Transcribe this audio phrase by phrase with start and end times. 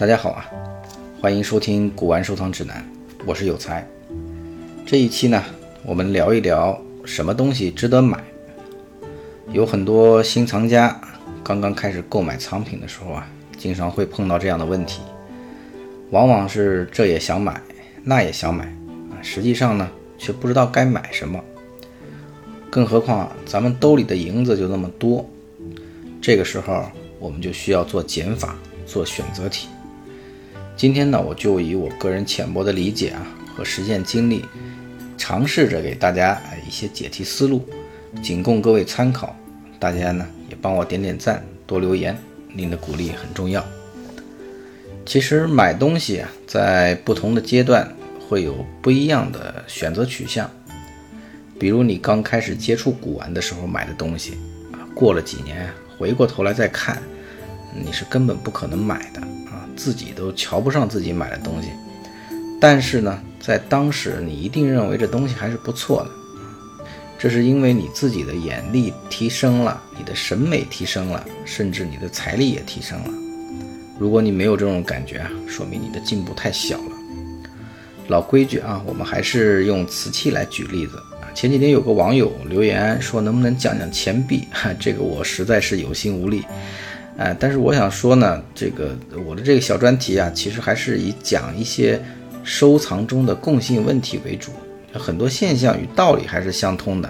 [0.00, 0.50] 大家好啊，
[1.20, 2.82] 欢迎收听《古玩收藏指南》，
[3.26, 3.86] 我是有才。
[4.86, 5.44] 这一期呢，
[5.84, 8.18] 我们聊一聊什么东西值得买。
[9.52, 10.98] 有很多新藏家
[11.44, 13.28] 刚刚开始购买藏品的时候啊，
[13.58, 15.02] 经常会碰到这样的问题，
[16.08, 17.60] 往往是这也想买，
[18.02, 18.64] 那也想买
[19.10, 19.86] 啊，实际上呢，
[20.16, 21.38] 却不知道该买什么。
[22.70, 25.28] 更何况咱们兜里的银子就那么多，
[26.22, 26.86] 这个时候
[27.18, 28.56] 我们就需要做减法，
[28.86, 29.68] 做选择题。
[30.80, 33.20] 今天呢，我就以我个人浅薄的理解啊
[33.54, 34.46] 和实践经历，
[35.18, 37.68] 尝试着给大家一些解题思路，
[38.22, 39.36] 仅供各位参考。
[39.78, 42.16] 大家呢也帮我点点赞，多留言，
[42.54, 43.62] 您的鼓励很重要。
[45.04, 47.86] 其实买东西啊，在不同的阶段
[48.26, 50.50] 会有不一样的选择取向。
[51.58, 54.32] 比如你刚开始接触古玩的时候买的东西，
[54.72, 55.68] 啊，过了几年
[55.98, 57.02] 回过头来再看，
[57.78, 59.20] 你是根本不可能买的，
[59.82, 61.70] 自己都瞧不上自己买的东西。
[62.60, 66.10] 但是呢，在当时你一定认为这东西还是不错的，
[67.18, 73.10] 这是因为你自己的眼力提升了，你的审美提升了，甚至你的财力也提升了。
[73.98, 76.92] 如果你没有这种感觉啊，说明你的进步太小了。
[78.08, 81.32] 老规矩啊，我们还是用瓷器来举例子啊。
[81.34, 84.46] 前几天有个网友留言说，能不能讲讲钱币？
[84.50, 86.44] 哈，这个我实在是有心无力。
[87.20, 92.00] 哎，但是我想说呢，这个我的这个小专题啊，其实还是以讲一些
[92.42, 94.50] 收藏中的共性问题为主，
[94.94, 97.08] 很多现象与道理还是相通的。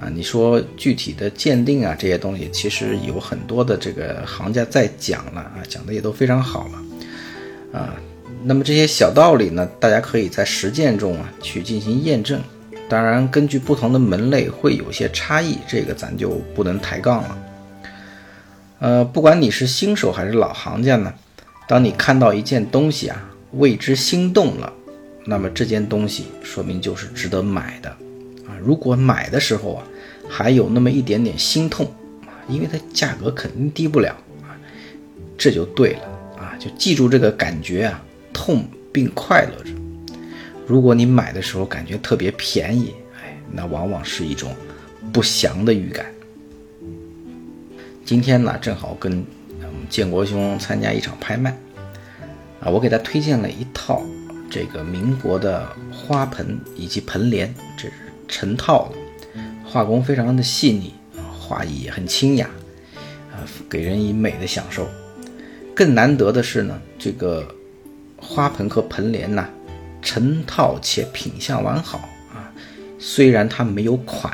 [0.00, 7.80] 啊，你说具体的鉴定啊，这些东西其实有很多的这个行家在讲了啊，讲的也都非常好了。
[7.80, 7.96] 啊，
[8.44, 12.40] 那么这些小道理呢，大家可以在实践中啊去进行验证。
[12.88, 17.36] 当然，根据不同的门类会有些差异，这个咱就不能抬杠了。
[18.78, 21.14] 呃，不管你是新手还是老行家呢，
[21.66, 24.72] 当你看到一件东西啊，为之心动了，
[25.24, 27.88] 那么这件东西说明就是值得买的
[28.46, 28.52] 啊。
[28.62, 29.84] 如果买的时候啊，
[30.28, 31.86] 还有那么一点点心痛
[32.26, 34.10] 啊，因为它价格肯定低不了
[34.42, 34.52] 啊，
[35.38, 36.02] 这就对了
[36.38, 39.70] 啊，就记住这个感觉啊，痛并快乐着。
[40.66, 44.54] 如果你买的时候感觉特别便宜，哎，那往往是一种
[45.12, 46.04] 不祥的预感。
[48.06, 49.12] 今天呢，正好跟
[49.58, 51.50] 我们建国兄参加一场拍卖，
[52.60, 54.00] 啊，我给他推荐了一套
[54.48, 57.94] 这个民国的花盆以及盆莲，这是
[58.28, 60.94] 成套的，画工非常的细腻，
[61.36, 62.48] 画意也很清雅，
[63.32, 64.86] 啊，给人以美的享受。
[65.74, 67.44] 更难得的是呢，这个
[68.16, 69.44] 花盆和盆莲呢。
[70.00, 71.98] 成套且品相完好
[72.32, 72.54] 啊，
[72.96, 74.32] 虽然它没有款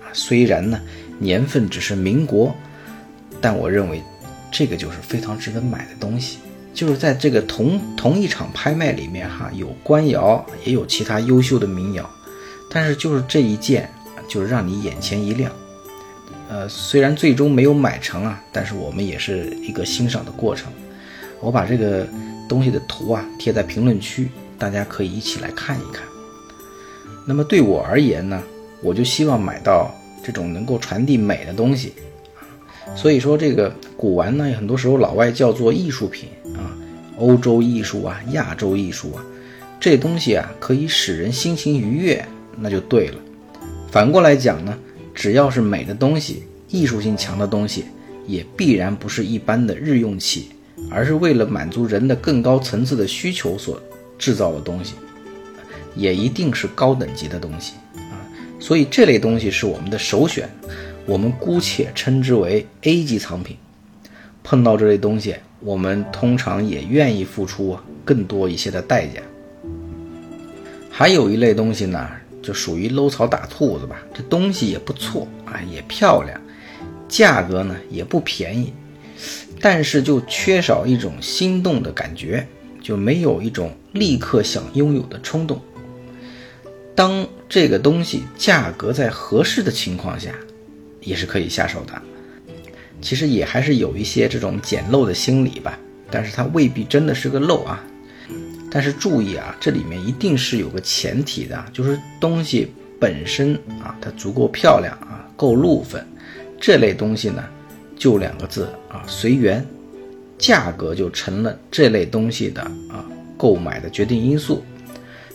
[0.00, 0.80] 啊，虽然呢
[1.20, 2.52] 年份只是民国，
[3.42, 4.02] 但我认为
[4.50, 6.38] 这个就是非常值得买的东西。
[6.72, 12.08] 就是在这个同同一场拍卖里面哈，有官窑，也有其他优秀的民窑，
[12.70, 13.90] 但是就是这一件，
[14.26, 15.52] 就是让你眼前一亮。
[16.48, 20.72] 呃，虽然最终没有买成啊，但是我们也是一个欣赏的过程。
[21.40, 22.06] 我把这个
[22.48, 24.30] 东西的图啊贴在评论区。
[24.58, 26.04] 大家可以一起来看一看。
[27.26, 28.40] 那么对我而言呢，
[28.80, 29.92] 我就希望买到
[30.22, 31.92] 这种能够传递美的东西。
[32.94, 36.76] 所以说，这个古玩呢，很多时候老外叫做艺术品啊，
[37.18, 39.24] 欧洲艺术啊，亚洲艺术啊，
[39.80, 42.24] 这东西啊，可以使人心情愉悦，
[42.58, 43.14] 那就对了。
[43.90, 44.78] 反过来讲呢，
[45.14, 47.84] 只要是美的东西，艺术性强的东西，
[48.26, 50.50] 也必然不是一般的日用器，
[50.90, 53.80] 而是为了满足人的更高层次的需求所。
[54.18, 54.94] 制造的东西，
[55.96, 58.22] 也一定是高等级的东西啊，
[58.60, 60.48] 所以这类东西是我们的首选，
[61.06, 63.56] 我们姑且称之为 A 级藏品。
[64.42, 69.20] 碰到这类东西，我们通常也愿意付出更多一些的代价。
[70.90, 72.08] 还有一类东西呢，
[72.42, 76.40] 就属于搂草打兔子吧，这东西也不错啊，也漂亮，
[77.08, 78.72] 价格呢也不便宜，
[79.60, 82.46] 但是就缺少一种心动的感觉。
[82.82, 85.62] 就没有一种立刻想拥有的冲动。
[86.96, 90.34] 当这个东西价格在合适的情况下，
[91.02, 92.00] 也是可以下手的。
[93.00, 95.78] 其实也还是有一些这种捡漏的心理吧，
[96.10, 97.84] 但是它未必真的是个漏啊。
[98.70, 106.06] 但是注意啊，这里面一定是有个前提的，就是东西本身啊，它足够漂亮啊，够露粉。
[106.60, 107.44] 这类东西呢，
[107.96, 109.64] 就两个字啊，随缘。
[110.38, 113.04] 价格就成了这类东西的啊
[113.36, 114.64] 购买的决定因素，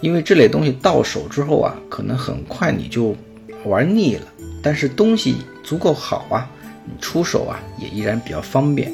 [0.00, 3.16] 因为这类东西到手之后啊，可能很快你就
[3.64, 4.31] 玩腻了。
[4.62, 6.48] 但是东西足够好啊，
[6.84, 8.92] 你出手啊也依然比较方便。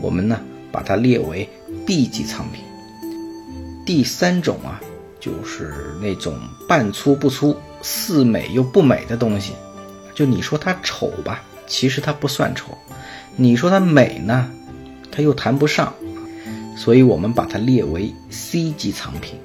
[0.00, 0.40] 我们呢
[0.72, 1.48] 把它列为
[1.86, 2.64] B 级藏品。
[3.84, 4.80] 第三种啊，
[5.18, 6.38] 就是那种
[6.68, 9.52] 半粗不粗、似美又不美的东西。
[10.14, 12.66] 就你说它丑吧，其实它不算丑；
[13.36, 14.50] 你说它美呢，
[15.10, 15.92] 它又谈不上。
[16.76, 19.38] 所以我们把它列为 C 级藏品。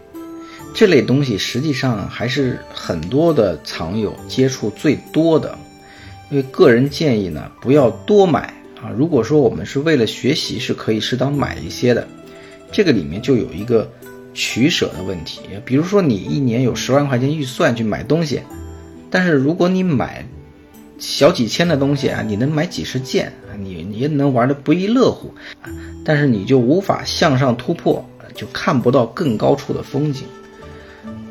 [0.74, 5.58] 这类东西实际上还是很多的藏友接触最多的。
[6.30, 8.90] 因为个人建议呢，不要多买啊。
[8.96, 12.08] 如果说我们是为了学习，是可以适当买一些的。
[12.72, 13.90] 这个里面就有一个。
[14.38, 18.42] 取舍的问题，比如说你一年有十万块钱预算去买东西，
[19.10, 20.28] 但是如果你买
[21.00, 25.34] 小几千的东西啊，你能买几十件，你你也能玩的不亦乐乎，
[26.04, 30.26] 但是你就无法向上突破，就看不到更高处的风景。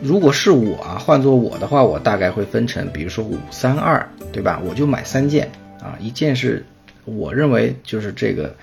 [0.05, 4.61] 如果是我啊，换做我的话，我大概会分成，比如说五三二，对吧？
[4.63, 6.65] 我就买三件啊，一件是
[7.07, 8.55] 我认为就是这个，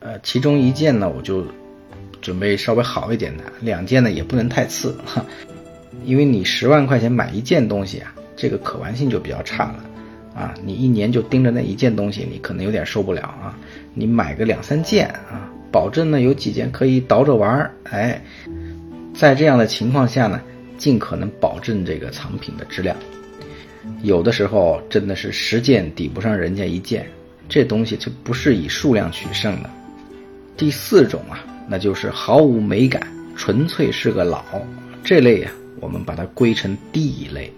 [0.00, 1.44] 呃，其中一件呢，我就。
[2.22, 5.24] 准备稍微好一点的两件呢，也不能太次哈，
[6.04, 9.84] 因为你十万块钱买一件东西啊，这个可玩性就比较差了
[10.34, 10.52] 啊。
[10.64, 13.56] 你一年就盯着那一件东西，你可能有点受不了啊。
[13.94, 17.70] 你买个两三件啊，保证呢有几件可以倒着玩儿。
[17.84, 18.20] 哎，
[19.14, 20.40] 在这样的情况下呢，
[20.76, 22.96] 尽可能保证这个藏品的质量。
[24.02, 27.06] 有的时候真的是十件抵不上人家一件，
[27.48, 29.70] 这东西就不是以数量取胜的。
[30.56, 31.44] 第四种啊。
[31.68, 34.44] 那就是毫无美感，纯粹是个老
[35.02, 35.50] 这类呀，
[35.80, 37.52] 我们把它归成第一类。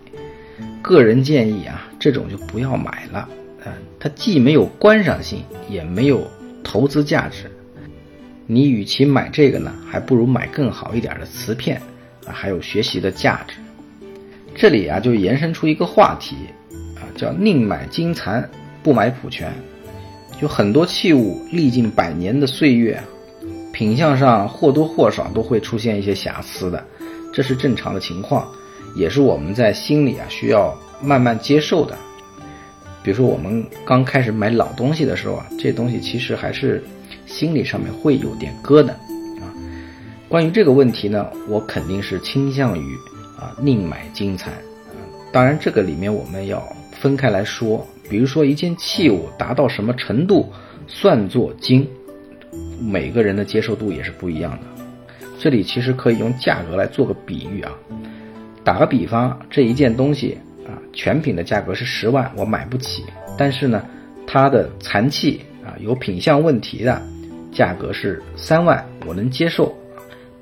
[0.80, 3.28] 个人建议啊，这种就不要买了。
[3.66, 6.26] 嗯，它既没有观赏性，也没有
[6.64, 7.50] 投资价值。
[8.46, 11.78] 你与其买这个呢，还不如买更好一点的瓷片
[12.32, 13.56] 还有学习的价值。
[14.54, 16.36] 这里啊，就延伸出一个话题
[16.96, 18.48] 啊，叫宁买金残，
[18.82, 19.52] 不买普全。
[20.40, 23.00] 就很多器物历经百年的岁月。
[23.70, 26.82] 品相上或多或少都会出现一些瑕疵的，
[27.32, 28.48] 这是正常的情况，
[28.96, 31.96] 也是我们在心里啊需要慢慢接受的。
[33.04, 36.82] 比如说我们刚开始买老东西的时候啊，这东西其实还是
[37.24, 38.90] 心理上面会有点疙瘩。
[40.28, 42.94] 关于这个问题呢，我肯定是倾向于
[43.38, 44.52] 啊宁买精残。
[45.32, 50.52] 当然这个里面我们要分开来说，比如说一件器物达到什么程度
[50.86, 51.88] 算作精。
[52.80, 54.84] 每个人的接受度也是不一样的，
[55.38, 57.72] 这里其实可以用价格来做个比喻啊。
[58.64, 63.04] 打个比方，这一件东西啊，全品的价格是十万，我买不起。
[63.36, 63.82] 但是呢，
[64.26, 67.02] 它的残器啊，有品相问题的，
[67.52, 69.76] 价格是三万，我能接受，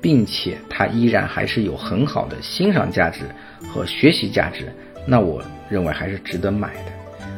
[0.01, 3.21] 并且它依然还是有很好的欣赏价值
[3.67, 4.71] 和学习价值，
[5.05, 6.91] 那我认为还是值得买的。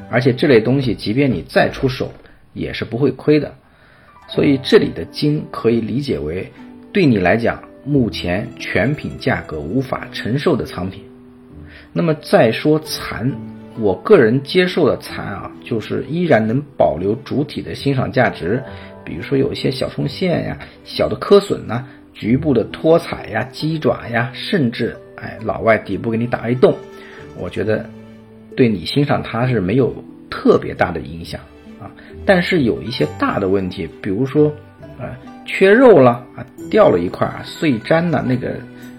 [0.09, 2.11] 而且这类东西，即便你再出手，
[2.53, 3.53] 也是不会亏的。
[4.27, 6.51] 所以这里的“精”可以理解为，
[6.91, 11.03] 对你来讲，目前全品价格无法承受的藏品。
[11.93, 13.31] 那么再说残，
[13.79, 18.61] 我个人接受的残啊，就是依然能保留主体的欣赏价值，
[19.03, 21.87] 比如说有一些小冲线呀、小的磕损呐、
[22.19, 26.75] 局部的脱彩呀、鸡爪呀，甚至哎老外底部给你打一洞，
[27.37, 27.89] 我觉得
[28.57, 29.95] 对你欣赏它是没有
[30.29, 31.39] 特别大的影响。
[31.79, 31.89] 啊，
[32.25, 34.51] 但是有一些大的问题，比如说，
[34.99, 38.53] 啊，缺肉了啊，掉了一块啊，碎粘了那个，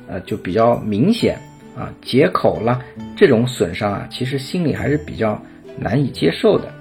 [0.09, 1.39] 呃，就比较明显
[1.77, 2.81] 啊，解口了，
[3.15, 5.39] 这种损伤啊，其实心里还是比较
[5.79, 6.73] 难以接受的。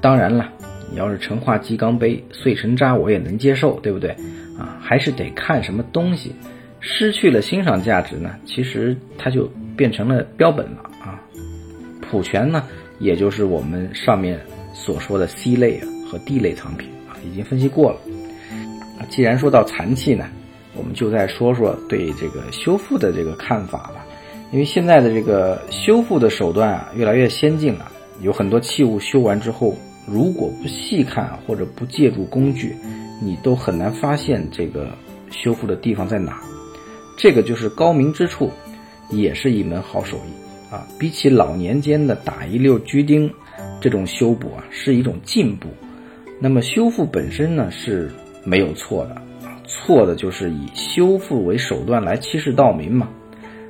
[0.00, 0.50] 当然了，
[0.90, 4.16] 你要是成化鸡缸杯碎成渣，我也能接受，对不对？
[4.58, 6.34] 啊，还是得看什么东西，
[6.80, 11.20] 失去了欣赏价值呢，其实它就变成了标本了啊。
[12.00, 12.62] 普全呢，
[12.98, 14.40] 也就是我们上面。
[14.78, 17.98] 所说的 C 类啊和 D 类藏品啊，已经分析过了。
[19.08, 20.26] 既然说到残器呢，
[20.74, 24.04] 我们就再说说对这个修复的这个看法吧。
[24.52, 29.74] 因为现在的这个修复的手段啊，越来越先进了，有很多器物修完之后，
[30.06, 32.76] 如果不细看或者不借助工具，
[33.20, 34.90] 你都很难发现这个
[35.30, 36.40] 修复的地方在哪。
[37.16, 38.50] 这个就是高明之处，
[39.10, 40.86] 也是一门好手艺啊。
[40.98, 43.30] 比起老年间的打一溜锯钉。
[43.80, 45.68] 这种修补啊是一种进步，
[46.40, 48.10] 那么修复本身呢是
[48.44, 49.22] 没有错的，
[49.66, 53.08] 错的就是以修复为手段来欺世盗名嘛。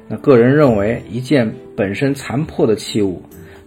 [0.09, 3.23] 那个人认为一件本身残破的器物，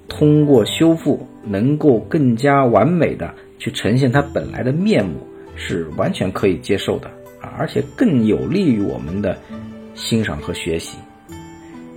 [0.08, 5.28] 通过修复能够更加完美的去呈现它本来的面目，
[5.60, 7.08] 是完全可以接受的
[7.42, 9.38] 啊，而且更有利于我们的
[9.94, 10.98] 欣赏和学习。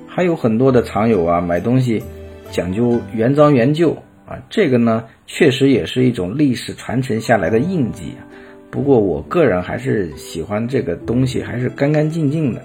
[0.07, 2.02] 还有很多的藏友啊，买东西
[2.50, 3.92] 讲究原装原旧
[4.26, 4.37] 啊。
[4.50, 8.12] 这个呢，确实也是一种历史传承下来的印记。
[8.71, 12.61] 不过我个人还是喜欢这个东西还是干干净净的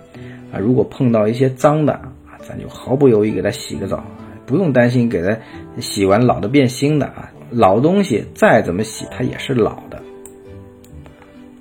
[0.52, 0.60] 啊。
[0.60, 4.04] 如果碰到一些脏的啊，咱就毫不犹豫给它洗个澡，
[4.46, 5.38] 不用担心给它
[5.80, 7.32] 洗完老的变新的啊。
[7.50, 10.02] 老东西再怎么洗，它也是老的。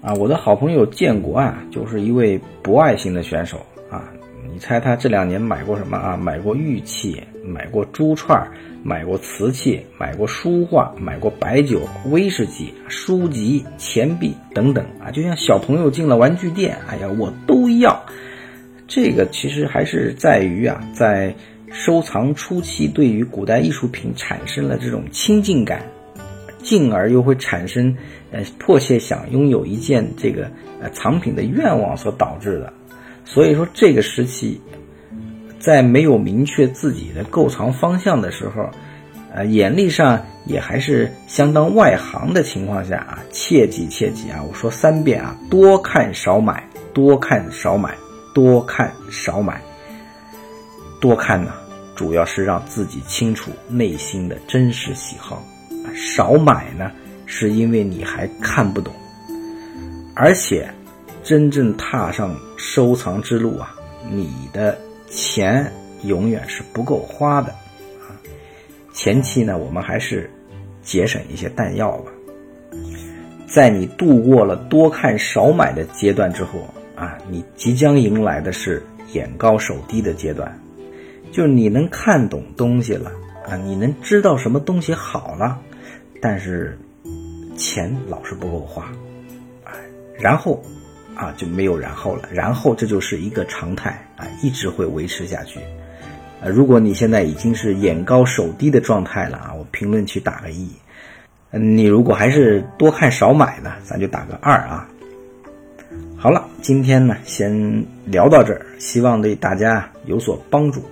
[0.06, 3.58] 啊，我的好朋友建国啊，就是一位博爱型的选手
[3.90, 4.04] 啊。
[4.52, 6.16] 你猜他这两年买过什么啊？
[6.16, 8.48] 买过玉器，买过珠串，
[8.84, 11.80] 买过瓷器，买过书画，买过白酒、
[12.12, 15.10] 威士忌、书籍、钱币等等啊。
[15.10, 18.00] 就像小朋友进了玩具店，哎呀，我都要。
[18.86, 21.34] 这个其实还是在于啊，在
[21.72, 25.82] 收藏初期，对于古代艺术品产生了这种亲近感。
[26.66, 27.96] 进而又会产生，
[28.32, 30.50] 呃，迫切想拥有一件这个
[30.82, 32.72] 呃藏品的愿望所导致的。
[33.24, 34.60] 所以说，这个时期，
[35.60, 38.68] 在没有明确自己的购藏方向的时候，
[39.32, 44.42] 呃，眼力上也还是相当外行的情况下啊，切记切记啊！
[44.42, 47.94] 我说三遍啊，多看少买，多看少买，
[48.34, 49.62] 多看少买。
[51.00, 51.52] 多看呢，
[51.94, 55.40] 主要是让自己清楚内心的真实喜好。
[55.94, 56.90] 少买呢，
[57.26, 58.92] 是因为你还看不懂，
[60.14, 60.68] 而且
[61.22, 63.74] 真正踏上收藏之路啊，
[64.10, 64.78] 你的
[65.08, 65.70] 钱
[66.04, 67.48] 永远是不够花的
[68.00, 68.14] 啊。
[68.92, 70.30] 前期呢，我们还是
[70.82, 72.12] 节省一些弹药吧。
[73.46, 76.58] 在你度过了多看少买的阶段之后
[76.94, 80.60] 啊，你即将迎来的是眼高手低的阶段，
[81.30, 83.10] 就是你能看懂东西了
[83.48, 85.60] 啊，你能知道什么东西好了。
[86.20, 86.78] 但是
[87.56, 88.92] 钱老是不够花，
[89.64, 89.72] 哎，
[90.18, 90.62] 然后
[91.14, 95.60] 啊就没有然后了，然后这就是一个常态啊，一直会维持下去。
[96.42, 100.70] 啊，如果你现在已经是眼高手低的状态了啊，我评论区打个一。
[101.50, 104.88] 嗯，你如果还是多看少买呢，咱就打个二啊。
[106.16, 110.82] 好了，今天呢先聊到这儿，希望对大家有所帮助。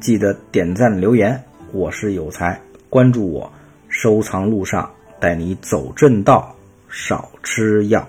[0.00, 3.52] 记得点赞留言，我是有才，关注我。
[4.00, 4.88] 收藏路上，
[5.18, 6.54] 带你走正道，
[6.88, 8.08] 少吃药。